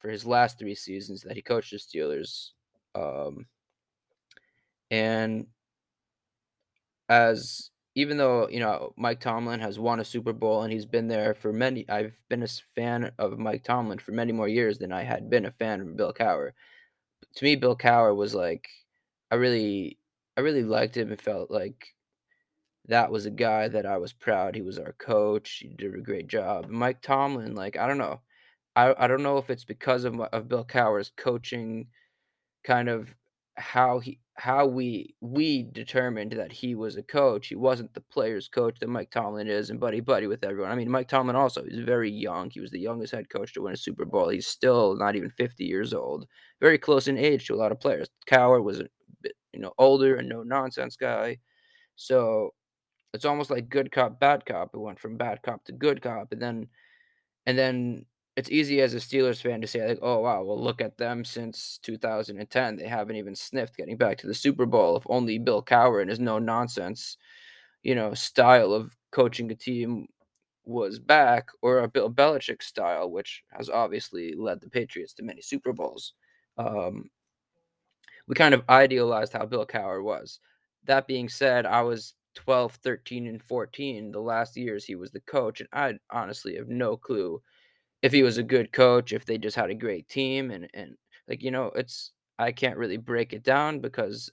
for 0.00 0.10
his 0.10 0.26
last 0.26 0.58
3 0.58 0.74
seasons 0.74 1.22
that 1.22 1.36
he 1.36 1.42
coached 1.42 1.70
the 1.72 1.78
Steelers. 1.78 2.50
Um 2.94 3.46
and 4.90 5.46
as 7.08 7.70
even 7.94 8.16
though, 8.16 8.48
you 8.48 8.58
know, 8.60 8.94
Mike 8.96 9.20
Tomlin 9.20 9.60
has 9.60 9.78
won 9.78 10.00
a 10.00 10.04
Super 10.04 10.32
Bowl 10.32 10.62
and 10.62 10.72
he's 10.72 10.86
been 10.86 11.08
there 11.08 11.34
for 11.34 11.52
many 11.52 11.88
I've 11.88 12.14
been 12.28 12.42
a 12.42 12.48
fan 12.74 13.12
of 13.18 13.38
Mike 13.38 13.64
Tomlin 13.64 13.98
for 13.98 14.12
many 14.12 14.32
more 14.32 14.48
years 14.48 14.78
than 14.78 14.92
I 14.92 15.02
had 15.02 15.28
been 15.30 15.46
a 15.46 15.52
fan 15.52 15.80
of 15.80 15.96
Bill 15.96 16.12
Cowher. 16.12 16.52
To 17.36 17.44
me, 17.44 17.56
Bill 17.56 17.76
Cowher 17.76 18.14
was 18.16 18.34
like 18.34 18.68
I 19.30 19.36
really 19.36 19.98
I 20.36 20.40
really 20.42 20.62
liked 20.64 20.96
him 20.96 21.10
and 21.10 21.20
felt 21.20 21.50
like 21.50 21.94
that 22.88 23.10
was 23.10 23.26
a 23.26 23.30
guy 23.30 23.68
that 23.68 23.86
I 23.86 23.98
was 23.98 24.12
proud 24.12 24.54
he 24.54 24.62
was 24.62 24.78
our 24.78 24.92
coach, 24.94 25.58
he 25.62 25.68
did 25.68 25.94
a 25.94 26.00
great 26.00 26.26
job. 26.28 26.68
Mike 26.68 27.02
Tomlin, 27.02 27.54
like, 27.54 27.76
I 27.76 27.86
don't 27.86 27.98
know. 27.98 28.20
I 28.76 28.94
I 28.98 29.06
don't 29.08 29.22
know 29.22 29.38
if 29.38 29.50
it's 29.50 29.64
because 29.64 30.04
of 30.04 30.20
of 30.20 30.48
Bill 30.48 30.64
Cowher's 30.64 31.12
coaching 31.16 31.88
kind 32.64 32.88
of 32.88 33.08
how 33.56 33.98
he 33.98 34.18
how 34.34 34.66
we 34.66 35.14
we 35.20 35.62
determined 35.62 36.32
that 36.32 36.52
he 36.52 36.74
was 36.74 36.96
a 36.96 37.02
coach. 37.02 37.48
He 37.48 37.54
wasn't 37.54 37.92
the 37.94 38.00
player's 38.00 38.48
coach 38.48 38.78
that 38.80 38.88
Mike 38.88 39.10
Tomlin 39.10 39.46
is 39.48 39.70
and 39.70 39.78
buddy 39.80 40.00
buddy 40.00 40.26
with 40.26 40.42
everyone. 40.44 40.70
I 40.72 40.74
mean, 40.74 40.90
Mike 40.90 41.08
Tomlin 41.08 41.36
also 41.36 41.64
he's 41.64 41.80
very 41.80 42.10
young. 42.10 42.50
He 42.50 42.60
was 42.60 42.70
the 42.70 42.80
youngest 42.80 43.12
head 43.14 43.28
coach 43.28 43.52
to 43.54 43.62
win 43.62 43.74
a 43.74 43.76
Super 43.76 44.06
Bowl. 44.06 44.28
He's 44.30 44.46
still 44.46 44.96
not 44.96 45.16
even 45.16 45.30
50 45.30 45.64
years 45.64 45.92
old. 45.94 46.26
Very 46.60 46.78
close 46.78 47.08
in 47.08 47.18
age 47.18 47.46
to 47.46 47.54
a 47.54 47.56
lot 47.56 47.72
of 47.72 47.80
players. 47.80 48.08
Cowher 48.26 48.62
was 48.62 48.80
a 48.80 48.88
bit, 49.22 49.34
you 49.52 49.60
know, 49.60 49.72
older 49.78 50.16
and 50.16 50.28
no 50.28 50.42
nonsense 50.42 50.96
guy. 50.96 51.38
So 51.96 52.54
it's 53.14 53.24
almost 53.24 53.50
like 53.50 53.68
good 53.68 53.92
cop, 53.92 54.18
bad 54.20 54.44
cop. 54.46 54.70
It 54.74 54.78
went 54.78 54.98
from 55.00 55.16
bad 55.16 55.42
cop 55.42 55.64
to 55.64 55.72
good 55.72 56.02
cop, 56.02 56.32
and 56.32 56.40
then 56.40 56.68
and 57.46 57.58
then 57.58 58.06
it's 58.36 58.50
easy 58.50 58.80
as 58.80 58.94
a 58.94 58.98
Steelers 58.98 59.42
fan 59.42 59.60
to 59.60 59.66
say 59.66 59.86
like, 59.86 59.98
"Oh 60.02 60.20
wow, 60.20 60.42
well 60.44 60.62
look 60.62 60.80
at 60.80 60.96
them 60.98 61.24
since 61.24 61.78
2010. 61.82 62.76
They 62.76 62.88
haven't 62.88 63.16
even 63.16 63.34
sniffed 63.36 63.76
getting 63.76 63.96
back 63.96 64.18
to 64.18 64.26
the 64.26 64.34
Super 64.34 64.66
Bowl. 64.66 64.96
If 64.96 65.04
only 65.06 65.38
Bill 65.38 65.62
Cowher 65.62 66.00
and 66.00 66.10
his 66.10 66.20
no 66.20 66.38
nonsense, 66.38 67.16
you 67.82 67.94
know, 67.94 68.14
style 68.14 68.72
of 68.72 68.96
coaching 69.12 69.50
a 69.52 69.54
team 69.54 70.06
was 70.64 70.98
back, 70.98 71.48
or 71.62 71.80
a 71.80 71.88
Bill 71.88 72.10
Belichick 72.10 72.62
style, 72.62 73.10
which 73.10 73.42
has 73.52 73.68
obviously 73.70 74.34
led 74.34 74.60
the 74.60 74.70
Patriots 74.70 75.14
to 75.14 75.22
many 75.24 75.42
Super 75.42 75.72
Bowls." 75.72 76.14
Um, 76.58 77.10
we 78.28 78.34
kind 78.34 78.54
of 78.54 78.62
idealized 78.68 79.32
how 79.32 79.46
Bill 79.46 79.66
Cowher 79.66 80.02
was. 80.02 80.40
That 80.84 81.06
being 81.06 81.28
said, 81.28 81.66
I 81.66 81.82
was 81.82 82.14
12, 82.34 82.74
13, 82.76 83.26
and 83.26 83.42
14 83.42 84.12
the 84.12 84.20
last 84.20 84.56
years 84.56 84.84
he 84.84 84.94
was 84.94 85.10
the 85.12 85.20
coach, 85.20 85.60
and 85.60 85.68
I 85.72 85.94
honestly 86.10 86.56
have 86.56 86.68
no 86.68 86.96
clue 86.96 87.42
if 88.02 88.12
he 88.12 88.22
was 88.22 88.38
a 88.38 88.42
good 88.42 88.72
coach, 88.72 89.12
if 89.12 89.24
they 89.24 89.38
just 89.38 89.56
had 89.56 89.70
a 89.70 89.74
great 89.74 90.08
team, 90.08 90.50
and 90.50 90.68
and 90.74 90.96
like 91.28 91.42
you 91.42 91.50
know, 91.50 91.66
it's 91.76 92.12
I 92.38 92.52
can't 92.52 92.78
really 92.78 92.96
break 92.96 93.32
it 93.32 93.42
down 93.44 93.80
because 93.80 94.30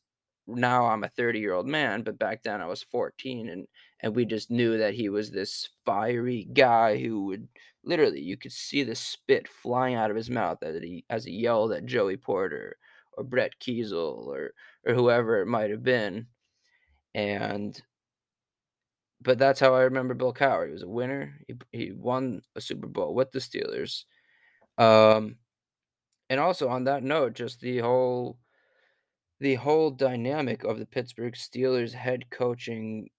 now 0.47 0.87
I'm 0.87 1.03
a 1.03 1.09
30 1.09 1.39
year 1.39 1.53
old 1.53 1.67
man, 1.67 2.01
but 2.03 2.17
back 2.19 2.43
then 2.43 2.61
I 2.61 2.65
was 2.67 2.83
14, 2.83 3.49
and 3.49 3.67
and 4.01 4.15
we 4.15 4.25
just 4.25 4.49
knew 4.51 4.77
that 4.77 4.93
he 4.95 5.09
was 5.09 5.31
this 5.31 5.69
fiery 5.85 6.47
guy 6.53 6.97
who 6.99 7.25
would 7.25 7.47
literally 7.83 8.21
you 8.21 8.37
could 8.37 8.51
see 8.51 8.83
the 8.83 8.95
spit 8.95 9.47
flying 9.47 9.95
out 9.95 10.09
of 10.11 10.17
his 10.17 10.29
mouth 10.29 10.61
as 10.63 10.81
he 10.81 11.05
as 11.09 11.25
he 11.25 11.31
yelled 11.31 11.71
at 11.73 11.85
Joey 11.85 12.17
Porter 12.17 12.77
or 13.17 13.23
Brett 13.23 13.53
Keisel 13.59 14.25
or 14.27 14.53
or 14.85 14.93
whoever 14.95 15.41
it 15.41 15.45
might 15.47 15.69
have 15.69 15.83
been, 15.83 16.27
and 17.15 17.81
but 19.21 19.37
that's 19.37 19.59
how 19.59 19.73
I 19.73 19.81
remember 19.81 20.13
Bill 20.13 20.33
Cowher. 20.33 20.67
He 20.67 20.73
was 20.73 20.83
a 20.83 20.87
winner. 20.87 21.39
He 21.47 21.55
he 21.71 21.91
won 21.91 22.41
a 22.55 22.61
Super 22.61 22.87
Bowl 22.87 23.13
with 23.13 23.31
the 23.31 23.39
Steelers. 23.39 24.05
Um, 24.77 25.37
and 26.29 26.39
also 26.39 26.69
on 26.69 26.85
that 26.85 27.03
note, 27.03 27.33
just 27.33 27.59
the 27.61 27.79
whole 27.79 28.37
the 29.39 29.55
whole 29.55 29.91
dynamic 29.91 30.63
of 30.63 30.79
the 30.79 30.85
Pittsburgh 30.85 31.33
Steelers 31.33 31.93
head 31.93 32.29
coaching, 32.29 33.09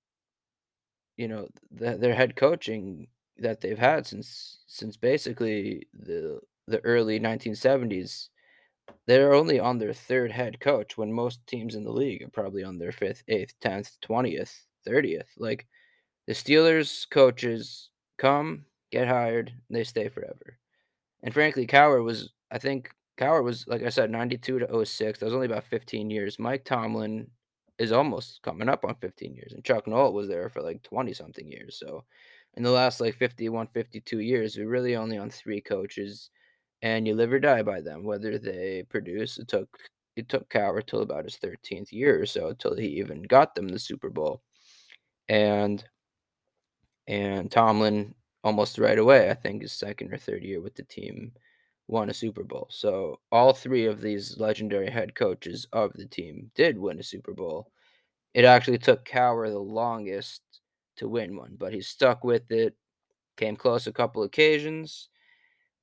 you 1.16 1.28
know, 1.28 1.49
the, 1.71 1.97
their 1.97 2.14
head 2.14 2.37
coaching 2.37 3.09
that 3.38 3.61
they've 3.61 3.78
had 3.78 4.07
since 4.07 4.61
since 4.66 4.97
basically 4.97 5.87
the 5.95 6.40
the 6.66 6.80
early 6.85 7.19
1970s. 7.21 8.28
They're 9.07 9.35
only 9.35 9.61
on 9.61 9.78
their 9.78 9.92
third 9.92 10.33
head 10.33 10.61
coach 10.61 10.97
when 10.97 11.12
most 11.12 11.47
teams 11.47 11.75
in 11.75 11.85
the 11.85 11.92
league 11.92 12.23
are 12.23 12.30
probably 12.30 12.64
on 12.64 12.78
their 12.78 12.92
fifth, 12.92 13.23
eighth, 13.28 13.54
tenth, 13.61 13.97
twentieth, 14.00 14.66
thirtieth. 14.85 15.28
Like 15.37 15.66
the 16.30 16.37
Steelers 16.37 17.10
coaches 17.10 17.90
come, 18.16 18.64
get 18.92 19.08
hired, 19.08 19.52
they 19.68 19.82
stay 19.82 20.08
forever. 20.08 20.58
And 21.25 21.34
frankly, 21.34 21.66
Cowher 21.66 22.04
was 22.04 22.30
I 22.52 22.58
think 22.58 22.94
Cowher 23.18 23.42
was 23.42 23.66
like 23.66 23.82
I 23.82 23.88
said 23.88 24.12
92 24.12 24.60
to 24.60 24.87
06. 24.87 25.18
That 25.18 25.26
was 25.26 25.34
only 25.34 25.46
about 25.46 25.64
15 25.64 26.08
years. 26.08 26.38
Mike 26.38 26.64
Tomlin 26.64 27.28
is 27.80 27.90
almost 27.90 28.42
coming 28.42 28.68
up 28.68 28.84
on 28.84 28.94
15 29.00 29.34
years 29.34 29.54
and 29.54 29.64
Chuck 29.64 29.88
Noll 29.88 30.12
was 30.12 30.28
there 30.28 30.49
for 30.49 30.62
like 30.62 30.84
20 30.84 31.12
something 31.14 31.50
years. 31.50 31.80
So 31.80 32.04
in 32.54 32.62
the 32.62 32.70
last 32.70 33.00
like 33.00 33.16
51 33.16 33.66
52 33.75 34.20
years, 34.20 34.56
we're 34.56 34.68
really 34.68 34.94
only 34.94 35.18
on 35.18 35.30
three 35.30 35.60
coaches 35.60 36.30
and 36.80 37.08
you 37.08 37.16
live 37.16 37.32
or 37.32 37.40
die 37.40 37.62
by 37.62 37.80
them 37.80 38.04
whether 38.04 38.38
they 38.38 38.84
produce. 38.88 39.37
It 39.38 39.49
took 39.49 39.76
it 40.14 40.28
took 40.28 40.49
Cowher 40.49 40.87
till 40.87 41.02
about 41.02 41.25
his 41.25 41.38
13th 41.38 41.90
year 41.90 42.22
or 42.22 42.26
so 42.26 42.50
until 42.50 42.76
he 42.76 42.87
even 42.87 43.22
got 43.22 43.56
them 43.56 43.66
the 43.66 43.80
Super 43.80 44.10
Bowl. 44.10 44.42
And 45.28 45.84
and 47.11 47.50
Tomlin 47.50 48.14
almost 48.45 48.79
right 48.79 48.99
away, 48.99 49.31
I 49.31 49.35
think 49.35 49.62
his 49.62 49.73
second 49.73 50.14
or 50.14 50.17
third 50.17 50.45
year 50.45 50.61
with 50.61 50.76
the 50.76 50.85
team, 50.85 51.33
won 51.88 52.09
a 52.09 52.14
Super 52.14 52.45
Bowl. 52.45 52.69
So 52.71 53.19
all 53.33 53.52
three 53.52 53.87
of 53.87 54.00
these 54.00 54.38
legendary 54.38 54.88
head 54.88 55.17
coaches 55.17 55.67
of 55.73 55.93
the 55.95 56.07
team 56.07 56.52
did 56.55 56.79
win 56.79 57.00
a 57.00 57.02
Super 57.02 57.35
Bowl. 57.35 57.73
It 58.33 58.45
actually 58.45 58.79
took 58.79 59.05
Cowher 59.05 59.50
the 59.50 59.59
longest 59.59 60.43
to 60.99 61.09
win 61.09 61.37
one, 61.37 61.57
but 61.59 61.75
he 61.75 61.81
stuck 61.81 62.23
with 62.23 62.49
it, 62.52 62.76
came 63.37 63.57
close 63.57 63.88
a 63.88 63.93
couple 63.93 64.23
occasions. 64.23 65.09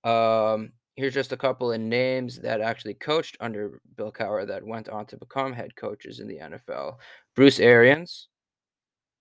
Um, 0.06 0.72
here's 0.96 1.14
just 1.14 1.34
a 1.34 1.38
couple 1.38 1.74
of 1.74 1.82
names 1.82 2.40
that 2.40 2.62
actually 2.62 2.94
coached 2.94 3.36
under 3.42 3.82
Bill 3.98 4.14
Cowher 4.14 4.48
that 4.48 4.66
went 4.66 4.88
on 4.88 5.06
to 5.08 5.18
become 5.18 5.52
head 5.52 5.76
coaches 5.76 6.22
in 6.22 6.30
the 6.30 6.38
NFL. 6.38 6.96
Bruce 7.36 7.60
Arians. 7.60 8.30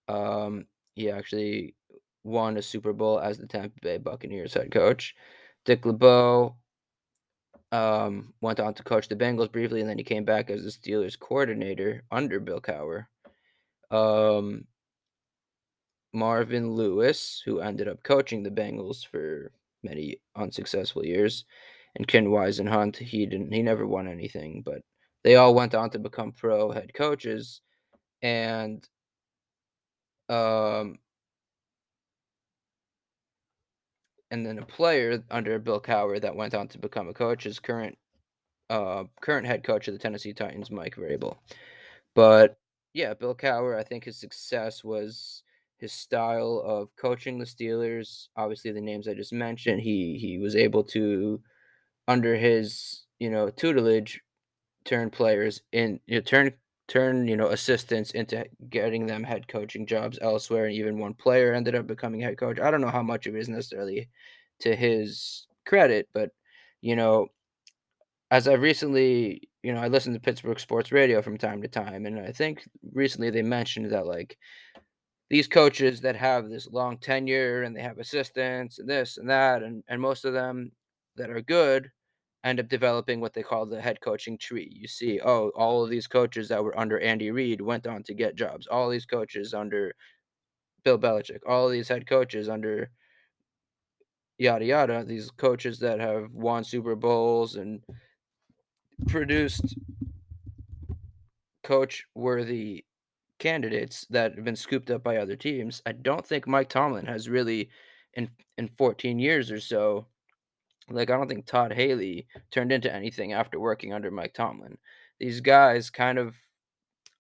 Um, 0.07 0.67
he 0.95 1.11
actually 1.11 1.75
won 2.27 2.57
a 2.57 2.63
Super 2.63 2.93
Bowl 2.93 3.19
as 3.21 3.39
the 3.39 3.47
Tampa 3.47 3.81
Bay 3.81 3.99
Buccaneers 3.99 4.55
head 4.55 4.71
coach. 4.71 5.15
Dick 5.65 5.87
LeBeau, 5.87 6.57
Um, 7.73 8.33
went 8.41 8.61
on 8.61 8.75
to 8.75 8.83
coach 8.85 9.09
the 9.09 9.17
Bengals 9.17 9.51
briefly, 9.51 9.81
and 9.81 9.91
then 9.91 9.99
he 9.99 10.05
came 10.05 10.25
back 10.25 10.51
as 10.51 10.63
the 10.63 10.71
Steelers 10.71 11.19
coordinator 11.19 12.05
under 12.11 12.39
Bill 12.41 12.61
Cowher. 12.61 13.07
Um, 13.91 14.67
Marvin 16.13 16.73
Lewis, 16.73 17.43
who 17.45 17.61
ended 17.61 17.89
up 17.89 18.03
coaching 18.03 18.43
the 18.43 18.51
Bengals 18.51 19.05
for 19.07 19.53
many 19.83 20.21
unsuccessful 20.37 21.05
years, 21.05 21.45
and 21.97 22.07
Ken 22.07 22.27
Whisenhunt, 22.27 22.97
he 22.97 23.27
didn't 23.27 23.53
he 23.53 23.63
never 23.63 23.87
won 23.87 24.09
anything, 24.09 24.63
but 24.65 24.83
they 25.25 25.37
all 25.37 25.55
went 25.55 25.75
on 25.75 25.91
to 25.91 25.99
become 25.99 26.33
pro 26.33 26.71
head 26.71 26.95
coaches. 26.95 27.61
And 28.23 28.87
um 30.29 30.99
and 34.31 34.45
then 34.45 34.59
a 34.59 34.67
player 34.67 35.23
under 35.31 35.59
Bill 35.59 35.81
Cowher 35.81 36.21
that 36.21 36.37
went 36.37 36.55
on 36.55 36.69
to 36.69 36.79
become 36.79 37.09
a 37.09 37.15
coach 37.15 37.47
is 37.47 37.59
current 37.59 37.97
uh 38.69 39.05
current 39.21 39.47
head 39.47 39.63
coach 39.63 39.87
of 39.87 39.95
the 39.95 39.99
Tennessee 39.99 40.33
Titans, 40.33 40.71
Mike 40.71 40.97
Vrabel. 40.97 41.37
But 42.15 42.59
yeah, 42.95 43.15
Bill 43.15 43.35
Cowher, 43.35 43.79
I 43.79 43.83
think 43.83 44.05
his 44.05 44.19
success 44.19 44.83
was 44.83 45.43
his 45.79 45.93
style 45.93 46.63
of 46.65 46.89
coaching 46.97 47.39
the 47.39 47.45
Steelers. 47.45 48.29
Obviously, 48.37 48.73
the 48.73 48.81
names 48.81 49.07
I 49.07 49.15
just 49.15 49.33
mentioned, 49.33 49.83
he 49.83 50.19
he 50.21 50.39
was 50.39 50.57
able 50.57 50.83
to, 50.85 51.41
under 52.09 52.35
his 52.37 53.05
you 53.19 53.31
know 53.31 53.51
tutelage, 53.51 54.21
turn 54.85 55.11
players 55.11 55.61
in 55.73 56.01
you 56.07 56.17
know, 56.17 56.21
turn 56.23 56.55
turn 56.89 57.27
you 57.29 57.37
know 57.37 57.49
assistants 57.49 58.13
into 58.13 58.47
getting 58.71 59.07
them 59.07 59.25
head 59.25 59.49
coaching 59.49 59.87
jobs 59.87 60.19
elsewhere, 60.23 60.67
and 60.67 60.75
even 60.75 60.99
one 60.99 61.15
player 61.15 61.53
ended 61.55 61.75
up 61.75 61.87
becoming 61.87 62.21
head 62.21 62.39
coach. 62.39 62.61
I 62.61 62.71
don't 62.71 62.81
know 62.81 62.91
how 62.91 63.03
much 63.03 63.27
of 63.27 63.35
it 63.37 63.41
is 63.41 63.49
necessarily 63.49 64.09
to 64.61 64.75
his 64.77 65.47
credit, 65.67 66.09
but 66.15 66.31
you 66.83 66.97
know, 66.97 67.29
as 68.31 68.49
I 68.49 68.55
recently 68.55 69.49
you 69.63 69.73
know, 69.75 69.81
I 69.81 69.89
listen 69.89 70.13
to 70.13 70.21
Pittsburgh 70.21 70.61
sports 70.61 70.93
radio 70.93 71.21
from 71.23 71.39
time 71.39 71.61
to 71.63 71.69
time, 71.69 72.07
and 72.07 72.21
I 72.21 72.31
think 72.33 72.63
recently 72.93 73.31
they 73.31 73.43
mentioned 73.43 73.91
that 73.91 74.07
like 74.07 74.37
these 75.31 75.49
coaches 75.49 76.03
that 76.03 76.17
have 76.17 76.49
this 76.51 76.69
long 76.69 76.99
tenure 76.99 77.63
and 77.63 77.77
they 77.77 77.83
have 77.83 77.99
assistants 77.99 78.79
and 78.79 78.89
this 78.89 79.19
and 79.19 79.31
that, 79.31 79.63
and 79.63 79.85
and 79.89 80.01
most 80.01 80.25
of 80.25 80.35
them 80.35 80.73
that 81.17 81.31
are 81.31 81.43
good 81.43 81.91
end 82.47 82.61
up 82.61 82.69
developing 82.69 83.21
what 83.21 83.35
they 83.35 83.43
call 83.43 83.67
the 83.67 83.81
head 83.81 84.01
coaching 84.01 84.39
tree. 84.39 84.71
You 84.73 84.87
see, 84.87 85.21
oh, 85.21 85.51
all 85.57 85.83
of 85.83 85.91
these 85.91 86.07
coaches 86.07 86.49
that 86.49 86.63
were 86.63 86.79
under 86.79 87.01
Andy 87.01 87.31
Reid 87.31 87.61
went 87.61 87.87
on 87.87 88.05
to 88.05 88.15
get 88.15 88.37
jobs. 88.37 88.67
All 88.69 88.89
these 88.89 89.05
coaches 89.05 89.53
under 89.53 89.93
Bill 90.85 90.99
Belichick, 90.99 91.41
all 91.47 91.69
these 91.69 91.89
head 91.89 92.07
coaches 92.07 92.49
under 92.49 92.91
yada 94.39 94.65
yada, 94.65 95.05
these 95.05 95.31
coaches 95.31 95.81
that 95.81 95.99
have 95.99 96.31
won 96.33 96.63
Super 96.63 96.95
Bowls 96.95 97.57
and 97.57 97.83
produced 99.09 99.75
coach 101.65 102.05
worthy 102.15 102.85
candidates 103.41 104.07
that 104.09 104.37
have 104.37 104.45
been 104.45 104.57
scooped 104.57 104.91
up 104.91 105.03
by 105.03 105.17
other 105.17 105.37
teams. 105.37 105.83
I 105.85 105.93
don't 105.93 106.25
think 106.25 106.47
Mike 106.47 106.69
Tomlin 106.69 107.07
has 107.07 107.29
really 107.29 107.71
in 108.15 108.31
in 108.57 108.69
14 108.79 109.19
years 109.19 109.51
or 109.51 109.61
so 109.61 110.07
like 110.91 111.11
I 111.11 111.17
don't 111.17 111.29
think 111.29 111.47
Todd 111.47 111.73
Haley 111.73 112.27
turned 112.51 112.73
into 112.73 112.93
anything 112.93 113.33
after 113.33 113.59
working 113.59 113.93
under 113.93 114.11
Mike 114.11 114.35
Tomlin. 114.35 114.79
These 115.19 115.41
guys 115.41 115.91
kind 115.91 116.19
of 116.19 116.35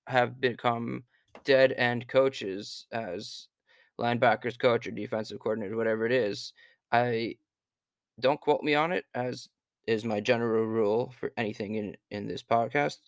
have 0.06 0.40
become 0.40 1.04
dead 1.44 1.72
end 1.72 2.06
coaches 2.08 2.86
as 2.92 3.48
linebackers 4.00 4.58
coach 4.58 4.86
or 4.86 4.90
defensive 4.90 5.40
coordinator, 5.40 5.76
whatever 5.76 6.06
it 6.06 6.12
is. 6.12 6.52
I 6.92 7.36
don't 8.20 8.40
quote 8.40 8.62
me 8.62 8.74
on 8.74 8.92
it 8.92 9.04
as 9.14 9.48
is 9.86 10.04
my 10.04 10.20
general 10.20 10.64
rule 10.64 11.14
for 11.18 11.32
anything 11.36 11.76
in 11.76 11.96
in 12.10 12.26
this 12.26 12.42
podcast, 12.42 12.98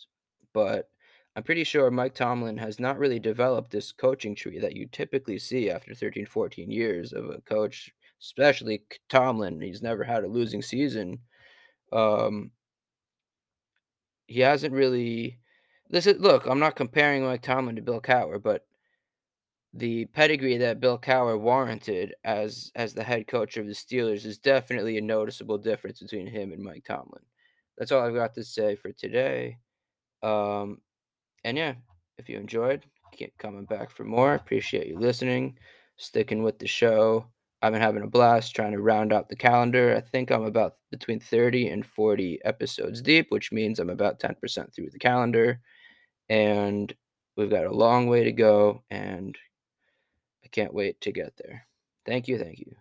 but 0.53 0.89
I'm 1.37 1.45
pretty 1.45 1.65
sure 1.65 1.91
Mike 1.91 2.15
Tomlin 2.15 2.57
has 2.59 2.81
not 2.81 2.99
really 2.99 3.21
developed 3.21 3.71
this 3.71 3.93
coaching 3.93 4.35
tree 4.35 4.59
that 4.59 4.75
you 4.75 4.87
typically 4.91 5.39
see 5.39 5.71
after 5.71 5.95
13, 5.95 6.27
14 6.27 6.71
years 6.71 7.13
of 7.13 7.31
a 7.31 7.41
coach, 7.43 7.93
especially 8.21 8.83
Tomlin. 9.09 9.61
He's 9.61 9.83
never 9.83 10.05
had 10.05 10.25
a 10.25 10.29
losing 10.29 10.63
season. 10.63 11.21
Um, 11.93 12.51
he 14.27 14.41
hasn't 14.41 14.75
really. 14.75 15.39
This 15.91 16.07
is 16.07 16.19
look. 16.19 16.47
I'm 16.47 16.59
not 16.59 16.77
comparing 16.77 17.25
Mike 17.25 17.43
Tomlin 17.43 17.77
to 17.77 17.83
Bill 17.83 18.01
Cowher, 18.01 18.43
but 18.43 18.67
the 19.73 20.07
pedigree 20.07 20.59
that 20.59 20.81
Bill 20.81 20.99
Cowher 20.99 21.41
warranted 21.41 22.15
as 22.25 22.71
as 22.75 22.95
the 22.95 23.05
head 23.05 23.27
coach 23.27 23.57
of 23.57 23.67
the 23.67 23.73
Steelers 23.73 24.25
is 24.27 24.39
definitely 24.39 24.99
a 24.99 25.03
noticeable 25.03 25.59
difference 25.59 26.01
between 26.01 26.27
him 26.27 26.53
and 26.53 26.63
Mike 26.63 26.85
Tomlin. 26.87 27.23
That's 27.77 27.93
all 27.93 28.03
I've 28.03 28.15
got 28.15 28.35
to 28.35 28.45
say 28.45 28.77
for 28.77 28.93
today. 28.93 29.59
Um, 30.23 30.81
and 31.45 31.57
yeah, 31.57 31.75
if 32.19 32.29
you 32.29 32.37
enjoyed, 32.39 32.85
keep 33.13 33.37
coming 33.39 33.65
back 33.65 33.91
for 33.91 34.05
more. 34.05 34.35
Appreciate 34.35 34.89
you 34.89 34.99
listening, 34.99 35.57
sticking 35.97 36.43
with 36.43 36.59
the 36.59 36.67
show. 36.67 37.27
I've 37.63 37.73
been 37.73 37.83
having 37.83 38.03
a 38.05 38.09
blast 38.09 38.55
trying 38.55 38.73
to 38.73 38.81
round 38.81 39.13
out 39.13 39.29
the 39.29 39.37
calendar. 39.37 39.97
I 39.97 40.01
think 40.01 40.31
I'm 40.31 40.45
about 40.45 40.75
between 40.91 41.21
30 41.21 41.69
and 41.69 41.85
40 41.85 42.41
episodes 42.45 43.03
deep, 43.03 43.27
which 43.31 43.53
means 43.53 43.79
I'm 43.79 43.91
about 43.91 44.21
10% 44.21 44.75
through 44.75 44.91
the 44.91 44.99
calendar. 44.99 45.61
And 46.29 46.95
we've 47.37 47.51
got 47.51 47.67
a 47.67 47.73
long 47.75 48.09
way 48.09 48.25
to 48.25 48.33
go, 48.33 48.85
and 48.91 49.37
I 50.45 50.49
can't 50.49 50.75
wait 50.75 51.01
to 51.03 51.13
get 51.13 51.35
there. 51.37 51.67
Thank 52.07 52.29
you. 52.29 52.39
Thank 52.39 52.59
you. 52.59 52.75